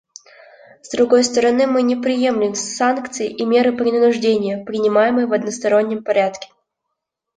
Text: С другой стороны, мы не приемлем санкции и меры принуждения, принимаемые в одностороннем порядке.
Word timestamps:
С 0.81 0.89
другой 0.97 1.23
стороны, 1.23 1.67
мы 1.67 1.83
не 1.83 1.95
приемлем 1.95 2.55
санкции 2.55 3.27
и 3.29 3.45
меры 3.45 3.77
принуждения, 3.77 4.65
принимаемые 4.65 5.27
в 5.27 5.33
одностороннем 5.33 6.03
порядке. 6.03 6.49